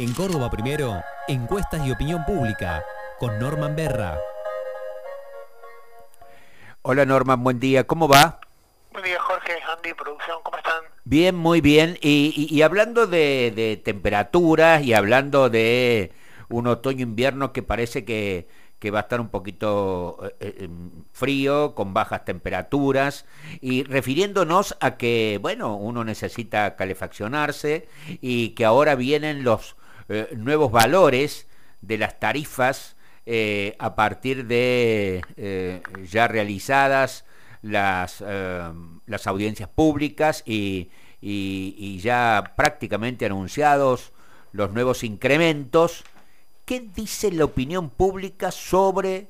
[0.00, 2.82] En Córdoba Primero, encuestas y opinión pública,
[3.18, 4.18] con Norman Berra.
[6.80, 8.40] Hola Norman, buen día, ¿cómo va?
[8.92, 10.84] Buen día Jorge, Andy, producción, ¿cómo están?
[11.04, 11.98] Bien, muy bien.
[12.00, 16.12] Y, hablando de, temperaturas y hablando de
[16.48, 18.48] un otoño-invierno que parece que,
[18.90, 23.26] va a estar un poquito eh, eh, em, frío, con bajas temperaturas,
[23.60, 27.86] y refiriéndonos a que, bueno, uno necesita calefaccionarse
[28.22, 29.76] y que ahora vienen los
[30.12, 31.46] eh, nuevos valores
[31.82, 32.96] de las tarifas
[33.26, 37.24] eh, a partir de eh, ya realizadas
[37.62, 38.20] las,
[39.06, 40.90] las audiencias públicas y,
[42.02, 44.12] ya prácticamente anunciados
[44.50, 46.02] los nuevos incrementos.
[46.64, 49.28] ¿Qué dice la opinión pública sobre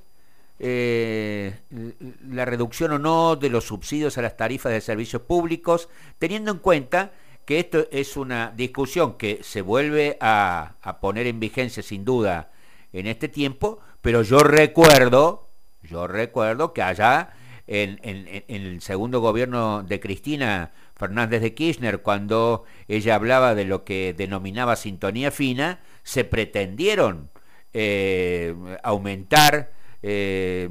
[0.60, 6.58] la reducción o no de los subsidios a las tarifas de servicios públicos, teniendo en
[6.58, 7.12] cuenta
[7.50, 12.52] que esto es una discusión que se vuelve a, poner en vigencia sin duda
[12.92, 15.50] en este tiempo, pero yo recuerdo,
[15.82, 17.30] yo recuerdo que allá
[17.66, 17.98] en,
[18.46, 24.76] el segundo gobierno de Cristina Fernández de Kirchner, cuando ella hablaba de lo que denominaba
[24.76, 27.30] sintonía fina, se pretendieron
[27.72, 29.72] eh, aumentar
[30.04, 30.68] eh,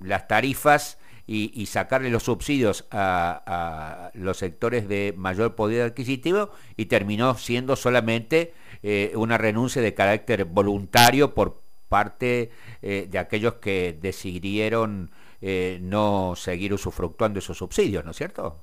[0.00, 0.96] las tarifas
[1.26, 8.54] y, sacarle los subsidios a, los sectores de mayor poder adquisitivo y terminó siendo solamente
[8.82, 12.50] eh, una renuncia de carácter voluntario por parte
[12.82, 15.10] eh, de aquellos que decidieron
[15.40, 18.62] eh, no seguir usufructuando esos subsidios, ¿no es cierto?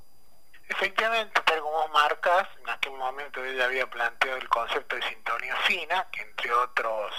[0.69, 6.07] Efectivamente, tal como marcas, en aquel momento ella había planteado el concepto de sintonía fina,
[6.11, 7.13] que entre otros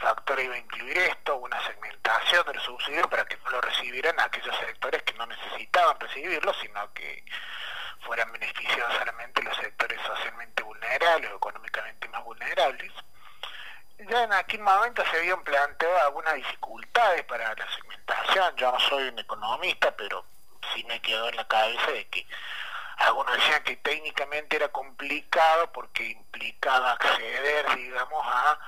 [0.00, 4.56] factor iba a incluir esto, una segmentación del subsidio para que no lo recibieran aquellos
[4.56, 7.24] sectores que no necesitaban recibirlo, sino que
[8.00, 12.92] fueran beneficiados solamente los sectores socialmente vulnerables o económicamente más vulnerables.
[13.98, 19.08] Ya en aquel momento se habían planteado algunas dificultades para la segmentación, yo no soy
[19.08, 20.24] un economista, pero
[20.72, 22.26] sí me quedó en la cabeza de que
[22.96, 28.58] algunos decían que técnicamente era complicado porque implicaba acceder, digamos, a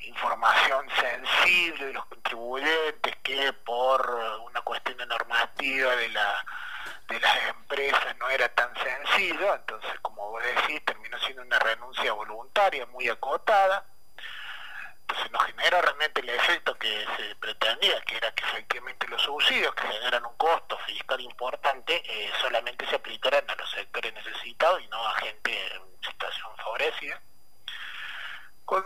[0.00, 4.08] información sensible de los contribuyentes que por
[4.44, 6.44] una cuestión de normativa de la
[7.08, 12.12] de las empresas no era tan sencillo, entonces como vos decís, terminó siendo una renuncia
[12.12, 13.84] voluntaria muy acotada,
[15.00, 19.74] entonces no generó realmente el efecto que se pretendía, que era que efectivamente los subsidios
[19.74, 24.88] que generan un costo fiscal importante eh, solamente se aplicaran a los sectores necesitados y
[24.88, 27.20] no a gente en situación favorecida
[28.64, 28.82] con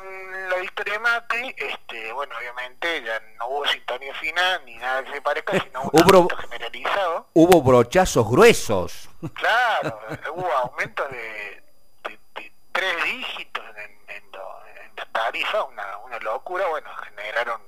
[0.51, 5.23] la victoria de este, bueno, obviamente ya no hubo sintonía final ni nada que se
[5.23, 7.27] parezca, sino un aumento generalizado.
[7.35, 9.09] Hubo brochazos gruesos.
[9.35, 10.01] Claro,
[10.35, 11.63] hubo aumentos de,
[12.73, 13.99] tres dígitos en,
[14.97, 17.61] la tarifa, una, una locura, bueno, generaron,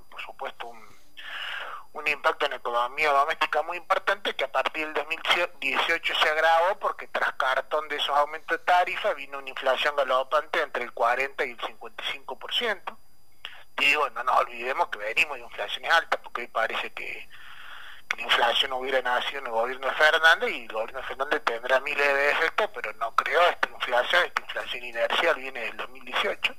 [2.00, 6.78] un impacto en la economía doméstica muy importante que a partir del 2018 se agravó
[6.78, 11.44] porque tras cartón de esos aumentos de tarifa vino una inflación galopante entre el 40
[11.44, 12.96] y el 55%.
[13.76, 17.28] Digo, no nos olvidemos que venimos de inflaciones altas porque hoy parece que,
[18.16, 21.80] la inflación hubiera nacido en el gobierno de Fernández y el gobierno de Fernández tendrá
[21.80, 26.54] miles de efectos, pero no creo esta inflación, esta inflación inercial viene del 2018.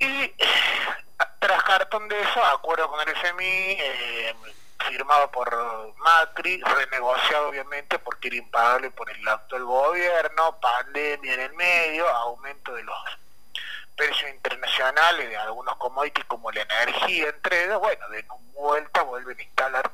[0.00, 0.34] Y
[2.02, 4.34] de eso, acuerdo con el FMI, eh,
[4.88, 11.52] firmado por Macri, renegociado obviamente porque era impagable por el actual gobierno, pandemia en el
[11.54, 12.98] medio, aumento de los
[13.94, 18.24] precios internacionales de algunos commodities como la energía, entre ellos, bueno, de
[18.54, 19.90] vuelta vuelven a instalar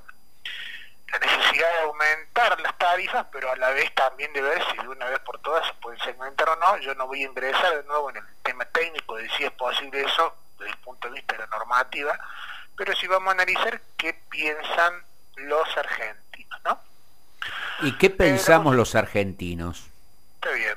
[1.12, 4.88] la necesidad de aumentar las tarifas, pero a la vez también de ver si de
[4.88, 6.78] una vez por todas se pueden segmentar o no.
[6.78, 10.00] Yo no voy a ingresar de nuevo en el tema técnico de si es posible
[10.00, 10.34] eso,
[10.90, 12.18] punto de vista de la normativa,
[12.76, 14.92] pero sí vamos a analizar qué piensan
[15.36, 16.80] los argentinos, ¿no?
[17.82, 19.88] ¿Y qué pensamos los argentinos?
[20.34, 20.74] Está bien.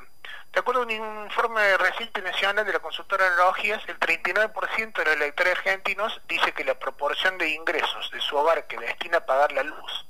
[0.54, 0.92] De acuerdo a un
[1.26, 6.52] informe reciente nacional de la consultora de Logias, el 39% de los electores argentinos dice
[6.52, 10.06] que la proporción de ingresos de su hogar que destina a pagar la luz,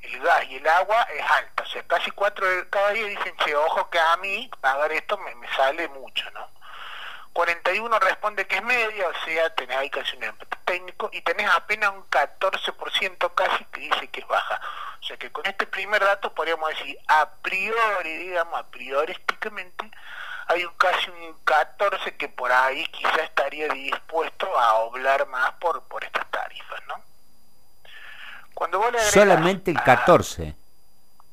[0.00, 1.62] el gas y el agua es alta.
[1.62, 5.18] O sea, casi cuatro de cada día dicen, che, ojo que a mí pagar esto
[5.18, 6.59] me, me sale mucho, ¿no?
[7.40, 11.48] 41 responde que es media, o sea, tenés ahí casi un empate técnico, y tenés
[11.48, 14.60] apenas un 14% casi que dice que es baja.
[15.00, 19.90] O sea que con este primer dato podríamos decir, a priori, digamos, a priorísticamente,
[20.48, 25.82] hay un casi un 14 que por ahí quizá estaría dispuesto a oblar más por,
[25.84, 27.02] por estas tarifas, ¿no?
[28.52, 30.54] Cuando vos le Solamente el 14.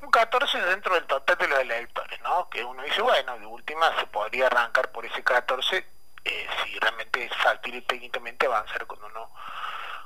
[0.04, 2.30] un 14 dentro del total de los electores, ¿no?
[2.30, 2.50] ¿no?
[2.50, 5.97] Que uno dice, bueno, de última se podría arrancar por ese 14
[6.28, 9.32] eh, si realmente es factible técnicamente avanzar con uno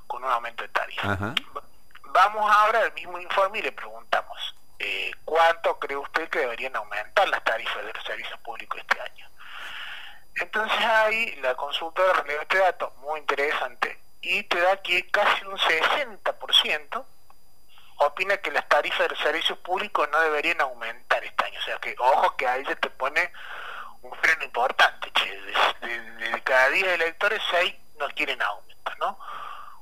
[0.08, 1.18] con un aumento de tarifa.
[2.04, 7.28] Vamos ahora al mismo informe y le preguntamos, eh, ¿cuánto cree usted que deberían aumentar
[7.30, 9.28] las tarifas de los servicios públicos este año?
[10.36, 15.58] Entonces ahí la consultora releva este dato muy interesante y te da que casi un
[15.58, 17.06] 60%
[17.98, 21.60] opina que las tarifas de los servicios públicos no deberían aumentar este año.
[21.60, 23.32] O sea que, ojo que ahí se te pone
[24.02, 25.32] un freno importante, che.
[26.52, 29.18] Cada 10 electores, 6 no quieren aumento, ¿no?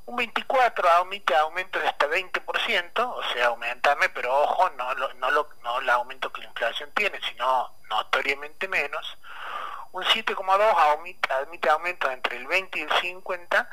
[0.06, 5.50] Un 24 aumenta aumento de hasta 20%, o sea, aumentarme, pero ojo, no, no, lo,
[5.64, 9.18] no el aumento que la inflación tiene, sino notoriamente menos.
[9.94, 13.70] Un 7,2 admite, aumento entre el 20 y el 50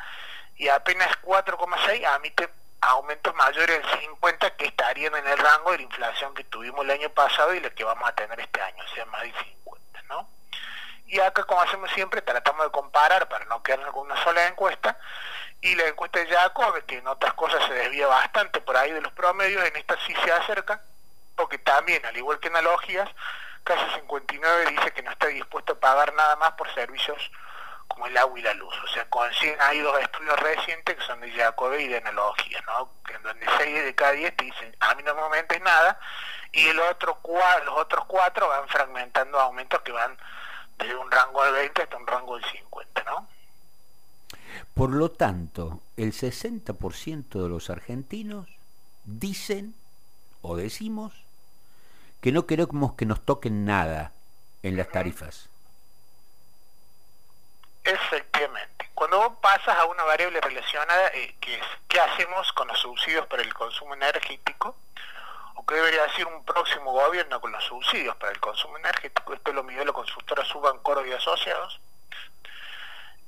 [0.56, 2.48] y apenas 4,6 admite
[2.80, 6.92] aumentos mayores del 50 que estarían en el rango de la inflación que tuvimos el
[6.92, 10.02] año pasado y la que vamos a tener este año, o sea, más de 50,
[10.08, 10.35] ¿no?
[11.06, 14.98] Y acá, como hacemos siempre, tratamos de comparar para no quedarnos con una sola encuesta,
[15.60, 19.00] y la encuesta de Jacob, que en otras cosas se desvía bastante por ahí de
[19.00, 20.80] los promedios, en esta sí se acerca,
[21.34, 23.08] porque también, al igual que en analogías,
[23.64, 27.30] casi 59 dice que no está dispuesto a pagar nada más por servicios
[27.88, 28.74] como el agua y la luz.
[28.84, 29.06] O sea,
[29.60, 32.90] hay dos estudios recientes que son de Jacobe y de analogía, ¿no?
[33.08, 35.98] En donde 6 de cada 10 te dicen, a mí no me aumentes nada,
[36.52, 37.18] y el otro,
[37.64, 40.16] los otros cuatro van fragmentando aumentos que van
[40.78, 43.28] desde un rango de 20 hasta un rango de 50, ¿no?
[44.74, 48.48] Por lo tanto, el 60% de los argentinos
[49.04, 49.74] dicen
[50.42, 51.12] o decimos
[52.20, 54.12] que no queremos que nos toquen nada
[54.62, 55.48] en las tarifas.
[57.84, 58.90] Efectivamente.
[58.94, 63.26] Cuando vos pasas a una variable relacionada, eh, que es qué hacemos con los subsidios
[63.26, 64.76] para el consumo energético,
[65.56, 69.52] o qué debería decir un próximo gobierno con los subsidios para el consumo energético, esto
[69.52, 71.80] lo midió la consultora Subancoro y Asociados,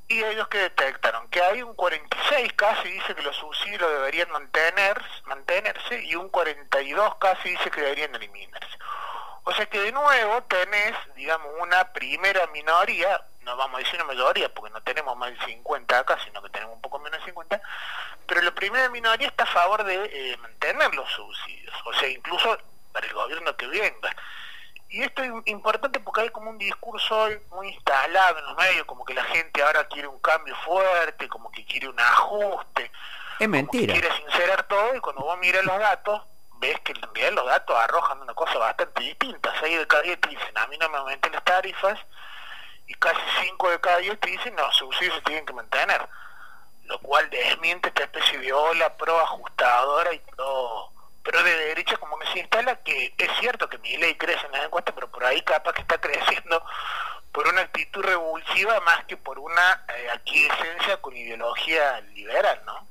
[0.08, 4.98] y ellos que detectaron que hay un 46 casi dice que los subsidios deberían mantener,
[5.26, 8.78] mantenerse y un 42 casi dice que deberían eliminarse.
[9.44, 14.12] O sea que de nuevo tenés, digamos, una primera minoría, no vamos a decir una
[14.12, 17.26] mayoría porque no tenemos más de 50 acá, sino que tenemos un poco menos de
[17.26, 17.60] 50,
[18.26, 22.58] pero la primera minoría está a favor de eh, mantener los subsidios, o sea, incluso
[22.92, 24.14] para el gobierno que venga.
[24.90, 28.84] Y esto es importante porque hay como un discurso hoy muy instalado en los medios,
[28.86, 32.90] como que la gente ahora quiere un cambio fuerte, como que quiere un ajuste.
[33.38, 33.92] Es mentira.
[33.92, 36.22] quiere sincerar todo y cuando vos miras los datos,
[36.58, 39.52] ves que en realidad los datos arrojan una cosa bastante distinta.
[39.60, 41.98] 6 de cada 10 te dicen, a mí no me aumenten las tarifas,
[42.88, 46.00] y casi 5 de cada 10 te dicen, no, subsidios se tienen que mantener.
[46.84, 50.90] Lo cual desmiente esta especie de ola pro ajustadora y pro,
[51.22, 54.52] pro de derecha como que se instala, que es cierto que mi ley crece en
[54.52, 56.62] las encuestas, pero por ahí capaz que está creciendo
[57.30, 62.86] por una actitud revulsiva más que por una eh, aquiescencia con ideología liberal, ¿no?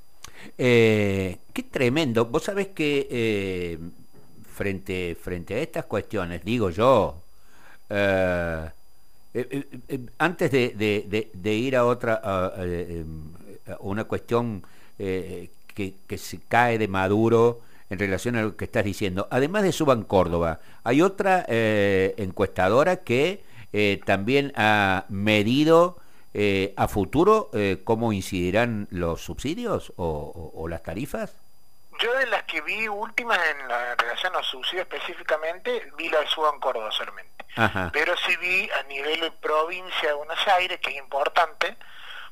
[0.57, 2.25] Eh, qué tremendo.
[2.25, 3.79] Vos sabés que eh,
[4.53, 7.21] frente, frente a estas cuestiones, digo yo,
[7.89, 8.69] eh,
[10.17, 12.51] antes de, ir a otra, a,
[13.79, 14.63] una cuestión
[14.97, 20.03] que, se cae de Maduro en relación a lo que estás diciendo, además de Suban
[20.03, 23.41] Córdoba, hay otra encuestadora que
[24.05, 25.97] también ha medido
[26.39, 31.33] eh, ¿A futuro eh, cómo incidirán los subsidios o, las tarifas?
[31.99, 36.19] Yo de las que vi últimas en la relación a los subsidios específicamente, vi la
[36.19, 37.45] de Suban Córdoba solamente.
[37.91, 41.75] Pero sí vi a nivel de provincia de Buenos Aires, que es importante,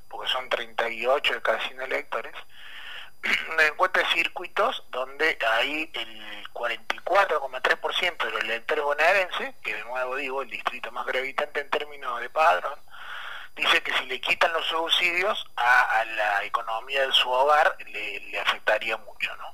[0.07, 2.33] porque son 38 de cada 100 electores,
[3.51, 10.15] una encuesta de circuitos donde hay el 44,3% de los electores bonaerenses, que de nuevo
[10.15, 12.79] digo, el distrito más gravitante en términos de padrón,
[13.55, 18.97] dice que si le quitan los subsidios a, la economía de su hogar le, afectaría
[18.97, 19.47] mucho, ¿no?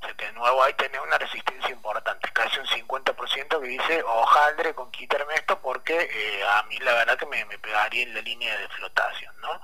[0.00, 4.02] O sea que de nuevo ahí tiene una resistencia importante, casi un 50% que dice,
[4.02, 8.20] ojaldre con quitarme esto porque eh, a mí la verdad que me, pegaría en la
[8.20, 9.60] línea de flotación, ¿no?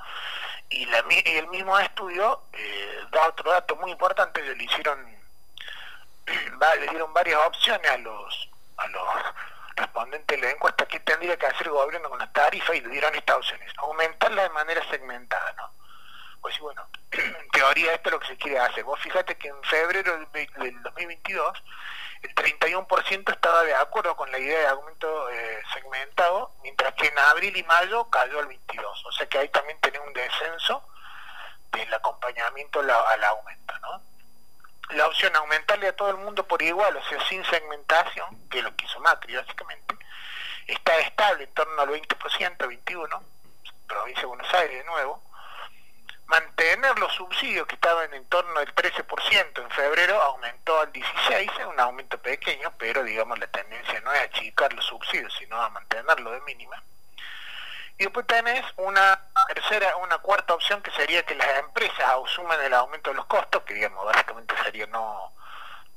[0.71, 4.99] Y, la, el mismo estudio eh, da otro dato muy importante, le hicieron,
[6.27, 8.49] le dieron varias opciones a los,
[8.79, 9.05] a los
[9.77, 12.89] respondente a la encuesta qué tendría que hacer el gobierno con las tarifas y le
[12.89, 13.73] dieron estas opciones.
[13.79, 15.71] Aumentarla de manera segmentada, ¿no?
[16.41, 18.85] Pues bueno, en teoría esto es lo que se quiere hacer.
[18.85, 21.63] Vos fíjate que en febrero del 2022
[22.23, 27.19] el 31% estaba de acuerdo con la idea de aumento eh, segmentado, mientras que en
[27.19, 28.83] abril y mayo cayó al 22%.
[29.05, 30.83] O sea que ahí también tenés un descenso
[31.71, 34.01] del acompañamiento al aumento, ¿no?
[34.91, 38.65] La opción aumentarle a todo el mundo por igual, o sea, sin segmentación, que es
[38.65, 39.97] lo que hizo Macri básicamente,
[40.67, 42.09] está estable en torno al 20%,
[42.59, 43.23] 21%,
[43.87, 45.23] provincia de Buenos Aires de nuevo,
[46.27, 51.67] mantener los subsidios que estaban en torno al 13% en febrero aumentó al 16%, es
[51.67, 56.31] un aumento pequeño, pero digamos la tendencia no es achicar los subsidios, sino a mantenerlo
[56.31, 56.83] de mínima.
[57.97, 62.75] Y después tenés una tercera, una cuarta opción que sería que las empresas asuman el
[62.75, 65.33] aumento de los costos, que digamos básicamente sería no,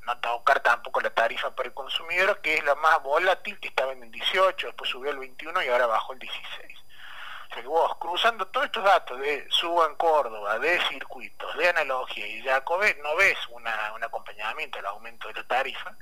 [0.07, 3.91] no tocar tampoco la tarifa para el consumidor, que es la más volátil, que estaba
[3.93, 6.77] en el 18, después subió al 21 y ahora bajó el 16.
[7.49, 11.69] O sea que vos, cruzando todos estos datos de Suba en Córdoba, de circuitos, de
[11.69, 15.95] analogía y Jacobe, no ves una, un acompañamiento al aumento de la tarifa.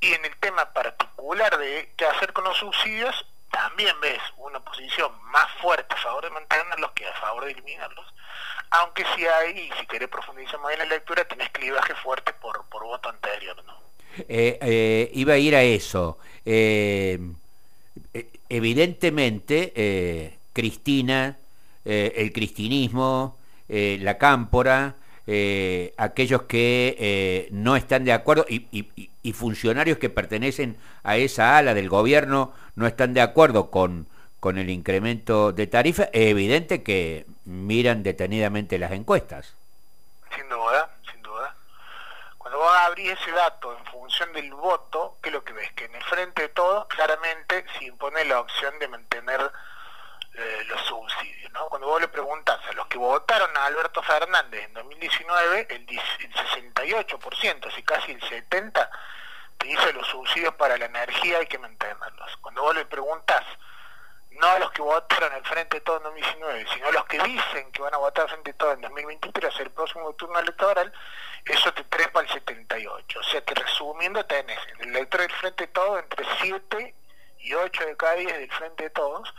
[0.00, 5.12] Y en el tema particular de qué hacer con los subsidios, también ves una posición
[5.30, 8.04] más fuerte a favor de mantenerlos que a favor de eliminarlos,
[8.70, 12.82] aunque si hay, si querés profundizar más en la lectura, tenés clivaje fuerte por, por
[12.82, 13.56] voto anterior.
[13.64, 13.74] ¿no?
[14.28, 16.18] Eh, eh, iba a ir a eso.
[16.44, 17.18] Eh,
[18.48, 21.38] evidentemente, eh, Cristina,
[21.84, 24.96] el cristinismo, la cámpora,
[25.96, 32.52] aquellos que no están de acuerdo y, funcionarios que pertenecen a esa ala del gobierno
[32.76, 34.06] no están de acuerdo con,
[34.44, 39.54] con el incremento de tarifa, es evidente que miran detenidamente las encuestas.
[40.36, 41.54] Sin duda, sin duda.
[42.36, 45.72] Cuando vos abrís ese dato en función del voto, ¿qué es lo que ves?
[45.72, 49.40] Que en el frente de todo, claramente se impone la opción de mantener
[50.34, 51.50] eh, los subsidios.
[51.52, 51.66] ¿no?
[51.68, 52.26] Cuando vos le los
[52.98, 58.88] votaron a Alberto Fernández en 2019, el, 68%, así casi el 70%,
[59.58, 62.36] te dice los subsidios para la energía hay que mantenerlos.
[62.40, 63.44] Cuando vos le preguntás
[64.30, 67.18] no a los que votaron el Frente de Todo en 2019, sino a los que
[67.20, 70.92] dicen que van a votar Frente de Todo en 2023, el próximo turno electoral,
[71.44, 73.20] eso te trepa al 78.
[73.20, 76.94] O sea que resumiendo tenés en el elector del Frente de Todo entre 7
[77.40, 79.32] y 8 de cada 10 del Frente de Todos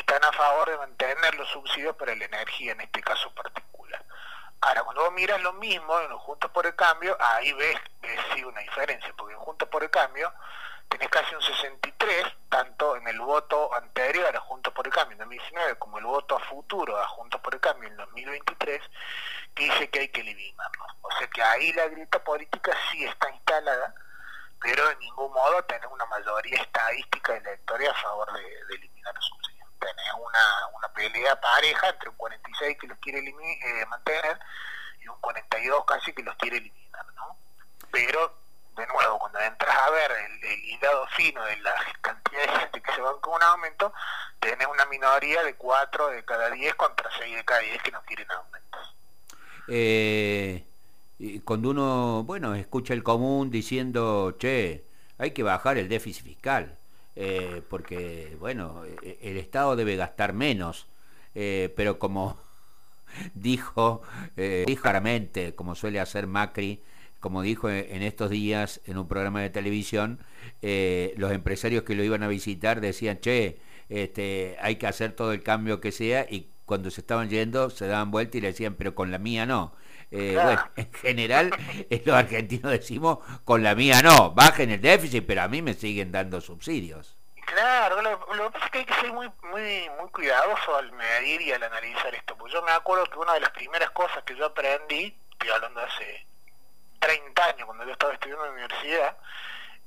[0.00, 4.04] están a favor de mantener los subsidios para la energía en este caso particular.
[4.60, 8.18] Ahora, cuando vos miras lo mismo en los Juntos por el Cambio, ahí ves, ves
[8.32, 10.32] sí una diferencia, porque en Juntos por el Cambio
[10.88, 15.18] tenés casi un 63, tanto en el voto anterior a Juntos por el Cambio en
[15.18, 18.82] 2019 como el voto a futuro a Juntos por el Cambio en 2023,
[19.54, 20.84] que dice que hay que eliminarlo.
[21.02, 23.94] O sea que ahí la grita política sí está instalada,
[24.60, 29.53] pero en ningún modo tenés una mayoría estadística electoral a favor de, eliminar los subsidios.
[29.78, 34.38] Tenés una, una pelea pareja entre un 46 que los quiere eh, mantener
[35.00, 37.36] y un 42 casi que los quiere eliminar, ¿no?
[37.90, 38.44] Pero
[38.76, 42.82] de nuevo, cuando entras a ver el, el hilado fino de la cantidad de gente
[42.82, 43.92] que se van con un aumento,
[44.40, 48.02] tenés una minoría de 4 de cada 10 contra 6 de cada 10 que no
[48.02, 48.96] quieren aumentos.
[49.68, 50.66] Eh,
[51.44, 54.84] cuando uno, bueno, escucha el común diciendo, che,
[55.18, 56.76] hay que bajar el déficit fiscal,
[57.16, 60.86] eh, porque, bueno, e, el Estado debe gastar menos,
[61.34, 62.38] eh, pero como
[63.34, 64.02] dijo,
[64.36, 64.64] eh,
[65.54, 66.82] como suele hacer Macri,
[67.20, 70.18] como dijo en estos días en un programa de televisión,
[70.60, 73.56] eh, los empresarios que lo iban a visitar decían, che,
[73.88, 77.86] este, hay que hacer todo el cambio que sea y cuando se estaban yendo se
[77.86, 79.72] daban vuelta y le decían, pero con la mía no.
[80.10, 81.50] Eh, bueno, en general
[82.04, 86.12] los argentinos decimos, con la mía no, bajen el déficit, pero a mí me siguen
[86.12, 87.16] dando subsidios.
[87.46, 91.40] Claro, lo, que pasa es que hay que ser muy, muy, muy cuidadoso al medir
[91.42, 92.36] y al analizar esto.
[92.36, 95.80] Pues yo me acuerdo que una de las primeras cosas que yo aprendí, estoy hablando
[95.80, 96.26] hace
[97.00, 99.16] 30 años, cuando yo estaba estudiando en la universidad,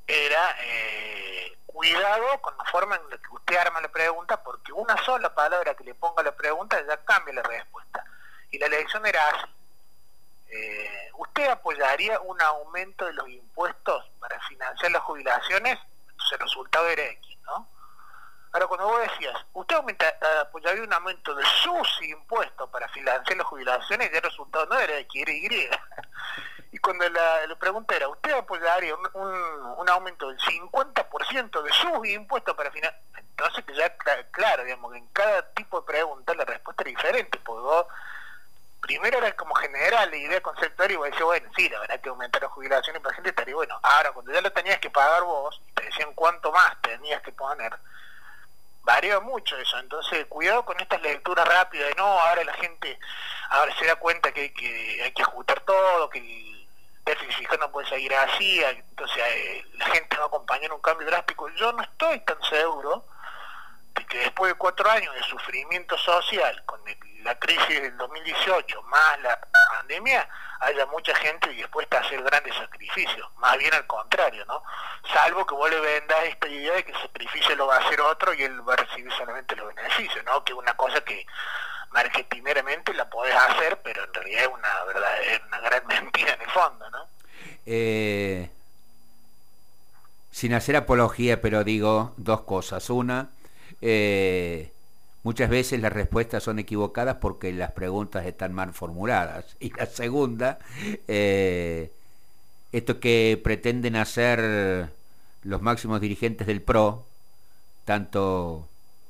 [0.05, 4.95] era eh, cuidado con la forma en la que usted arma la pregunta, porque una
[5.03, 8.05] sola palabra que le ponga la pregunta ya cambia la respuesta.
[8.51, 9.56] Y la elección era así.
[10.49, 15.77] Eh, ¿Usted apoyaría un aumento de los impuestos para financiar las jubilaciones?
[16.09, 17.67] Entonces el resultado era X, ¿no?
[18.53, 19.75] Ahora, cuando vos decías, ¿usted
[20.41, 24.09] apoyaría un aumento de sus impuestos para financiar las jubilaciones?
[24.11, 25.69] Ya el resultado no era X, era Y.
[26.69, 32.69] Y cuando la, pregunta era, ¿usted apoyaría un, aumento del 50% de sus impuestos para
[32.71, 33.01] financiar?
[33.17, 33.95] Entonces, que ya,
[34.31, 37.85] claro, digamos, que en cada tipo de pregunta la respuesta era diferente, porque vos,
[38.87, 42.09] primero era como general la idea conceptual y vos decías, bueno, sí, la verdad que
[42.09, 43.79] aumentar la jubilación para gente estaría bueno.
[43.83, 47.77] Ahora, cuando ya lo tenías que pagar vos, te decían cuánto más tenías que poner,
[48.81, 49.77] varió mucho eso.
[49.77, 52.97] Entonces, cuidado con estas lecturas rápidas de no, ahora la gente
[53.49, 56.67] ahora se da cuenta que, que hay que ajustar todo, que el
[57.05, 61.49] déficit no puede seguir así, entonces eh, la gente va a acompañar un cambio drástico.
[61.49, 63.05] Yo no estoy tan seguro
[64.19, 66.79] después de cuatro años de sufrimiento social, con
[67.23, 70.27] la crisis del 2018 más la pandemia,
[70.59, 74.63] haya mucha gente dispuesta a hacer grandes sacrificios, más bien al contrario, ¿no?
[75.13, 78.01] Salvo que vos le vendas esta idea de que el sacrificio lo va a hacer
[78.01, 80.43] otro y él va a recibir solamente los beneficios, ¿no?
[80.43, 81.25] Que es una cosa que
[81.91, 86.49] marketineramente la podés hacer, pero en realidad es una verdad, una gran mentira en el
[86.49, 87.07] fondo, ¿no?
[87.65, 88.49] Eh,
[90.31, 92.89] sin hacer apología, pero digo dos cosas.
[92.89, 93.29] Una,
[93.81, 94.71] eh,
[95.23, 99.55] muchas veces las respuestas son equivocadas porque las preguntas están mal formuladas.
[99.59, 100.59] Y la segunda,
[101.07, 101.91] eh,
[102.71, 104.89] esto que pretenden hacer
[105.43, 107.05] los máximos dirigentes del PRO,
[107.85, 108.67] tanto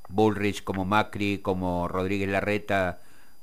[0.08, 2.98] Bullrich como Macri como Rodríguez Larreta,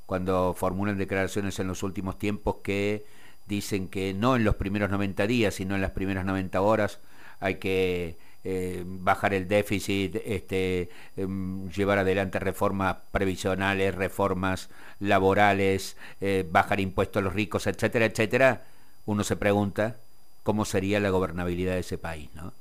[0.06, 3.04] cuando formulan declaraciones en los últimos tiempos que
[3.46, 6.98] dicen que no en los primeros 90 días, sino en las primeras 90 horas
[7.40, 8.16] hay que
[8.48, 17.20] eh, bajar el déficit, este, em, llevar adelante reformas previsionales, reformas laborales, eh, bajar impuestos
[17.20, 18.62] a los ricos, etcétera, etcétera,
[19.04, 19.96] uno se pregunta
[20.44, 22.52] cómo sería la gobernabilidad de ese país, ¿no?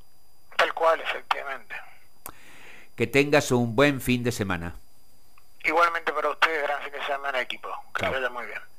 [0.58, 1.76] Tal cual, efectivamente.
[2.96, 4.74] Que tengas un buen fin de semana.
[5.64, 7.70] Igualmente para ustedes, gran fin de semana, equipo.
[7.94, 8.75] Que vaya muy bien.